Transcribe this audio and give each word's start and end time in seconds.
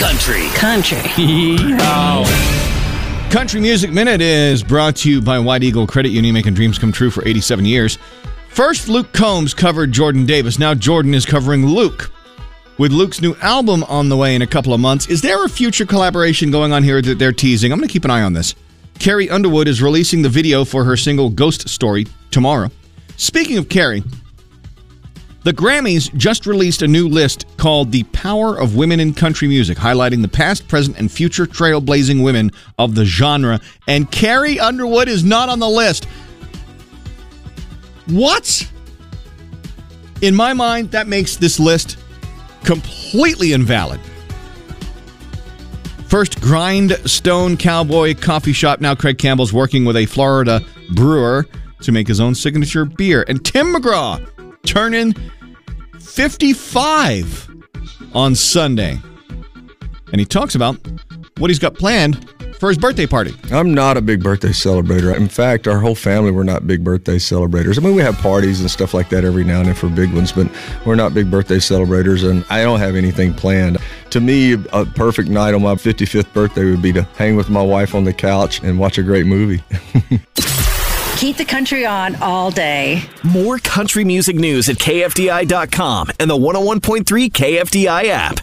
country. 0.00 0.48
Country. 0.54 0.96
Country 3.30 3.60
Music 3.60 3.92
Minute 3.92 4.22
is 4.22 4.64
brought 4.64 4.96
to 4.96 5.10
you 5.10 5.20
by 5.20 5.38
White 5.38 5.62
Eagle 5.62 5.86
Credit 5.86 6.08
Union, 6.08 6.32
making 6.32 6.54
dreams 6.54 6.78
come 6.78 6.90
true 6.90 7.10
for 7.10 7.22
87 7.28 7.66
years. 7.66 7.98
First, 8.48 8.88
Luke 8.88 9.12
Combs 9.12 9.52
covered 9.52 9.92
Jordan 9.92 10.24
Davis. 10.24 10.58
Now, 10.58 10.72
Jordan 10.72 11.12
is 11.12 11.26
covering 11.26 11.66
Luke. 11.66 12.10
With 12.78 12.92
Luke's 12.92 13.20
new 13.20 13.36
album 13.42 13.84
on 13.84 14.08
the 14.08 14.16
way 14.16 14.34
in 14.34 14.40
a 14.40 14.46
couple 14.46 14.72
of 14.72 14.80
months, 14.80 15.06
is 15.06 15.20
there 15.20 15.44
a 15.44 15.50
future 15.50 15.84
collaboration 15.84 16.50
going 16.50 16.72
on 16.72 16.82
here 16.82 17.02
that 17.02 17.18
they're 17.18 17.30
teasing? 17.30 17.70
I'm 17.70 17.78
going 17.78 17.86
to 17.86 17.92
keep 17.92 18.06
an 18.06 18.10
eye 18.10 18.22
on 18.22 18.32
this. 18.32 18.54
Carrie 18.98 19.28
Underwood 19.28 19.68
is 19.68 19.82
releasing 19.82 20.22
the 20.22 20.30
video 20.30 20.64
for 20.64 20.84
her 20.84 20.96
single 20.96 21.28
Ghost 21.28 21.68
Story 21.68 22.06
tomorrow. 22.30 22.70
Speaking 23.18 23.58
of 23.58 23.68
Carrie, 23.68 24.02
the 25.42 25.52
Grammys 25.52 26.14
just 26.14 26.46
released 26.46 26.82
a 26.82 26.88
new 26.88 27.08
list 27.08 27.46
called 27.56 27.92
The 27.92 28.02
Power 28.04 28.58
of 28.58 28.76
Women 28.76 29.00
in 29.00 29.14
Country 29.14 29.48
Music, 29.48 29.78
highlighting 29.78 30.20
the 30.20 30.28
past, 30.28 30.68
present, 30.68 30.98
and 30.98 31.10
future 31.10 31.46
trailblazing 31.46 32.22
women 32.22 32.50
of 32.78 32.94
the 32.94 33.06
genre. 33.06 33.58
And 33.88 34.10
Carrie 34.10 34.60
Underwood 34.60 35.08
is 35.08 35.24
not 35.24 35.48
on 35.48 35.58
the 35.58 35.68
list. 35.68 36.04
What? 38.06 38.70
In 40.20 40.34
my 40.34 40.52
mind, 40.52 40.90
that 40.90 41.06
makes 41.06 41.36
this 41.36 41.58
list 41.58 41.96
completely 42.62 43.54
invalid. 43.54 44.00
First 46.06 46.40
Grindstone 46.40 47.56
Cowboy 47.56 48.14
Coffee 48.14 48.52
Shop. 48.52 48.80
Now 48.80 48.94
Craig 48.94 49.16
Campbell's 49.16 49.52
working 49.52 49.84
with 49.84 49.96
a 49.96 50.04
Florida 50.04 50.60
brewer 50.94 51.46
to 51.80 51.92
make 51.92 52.08
his 52.08 52.20
own 52.20 52.34
signature 52.34 52.84
beer. 52.84 53.24
And 53.28 53.42
Tim 53.42 53.72
McGraw 53.72 54.26
turning 54.64 55.14
55 56.00 57.48
on 58.14 58.34
Sunday. 58.34 58.98
And 60.12 60.18
he 60.18 60.24
talks 60.24 60.54
about 60.54 60.76
what 61.38 61.50
he's 61.50 61.58
got 61.58 61.74
planned 61.74 62.28
for 62.60 62.68
his 62.68 62.76
birthday 62.76 63.06
party. 63.06 63.34
I'm 63.50 63.72
not 63.72 63.96
a 63.96 64.02
big 64.02 64.22
birthday 64.22 64.50
celebrator. 64.50 65.16
In 65.16 65.28
fact, 65.28 65.66
our 65.66 65.78
whole 65.78 65.94
family 65.94 66.30
we're 66.30 66.42
not 66.42 66.66
big 66.66 66.84
birthday 66.84 67.18
celebrators. 67.18 67.78
I 67.78 67.80
mean, 67.80 67.94
we 67.94 68.02
have 68.02 68.18
parties 68.18 68.60
and 68.60 68.70
stuff 68.70 68.92
like 68.92 69.08
that 69.08 69.24
every 69.24 69.44
now 69.44 69.60
and 69.60 69.68
then 69.68 69.74
for 69.74 69.88
big 69.88 70.12
ones, 70.12 70.30
but 70.30 70.46
we're 70.84 70.94
not 70.94 71.14
big 71.14 71.30
birthday 71.30 71.58
celebrators, 71.58 72.22
and 72.22 72.44
I 72.50 72.62
don't 72.62 72.78
have 72.78 72.96
anything 72.96 73.32
planned. 73.32 73.78
To 74.10 74.20
me, 74.20 74.52
a 74.74 74.84
perfect 74.84 75.30
night 75.30 75.54
on 75.54 75.62
my 75.62 75.74
55th 75.74 76.32
birthday 76.34 76.66
would 76.66 76.82
be 76.82 76.92
to 76.92 77.02
hang 77.16 77.34
with 77.34 77.48
my 77.48 77.62
wife 77.62 77.94
on 77.94 78.04
the 78.04 78.12
couch 78.12 78.62
and 78.62 78.78
watch 78.78 78.98
a 78.98 79.02
great 79.02 79.24
movie. 79.24 79.62
Keep 81.20 81.36
the 81.36 81.44
country 81.44 81.84
on 81.84 82.16
all 82.22 82.50
day. 82.50 83.02
More 83.22 83.58
country 83.58 84.04
music 84.04 84.36
news 84.36 84.70
at 84.70 84.76
KFDI.com 84.76 86.12
and 86.18 86.30
the 86.30 86.34
101.3 86.34 87.04
KFDI 87.30 88.04
app. 88.08 88.38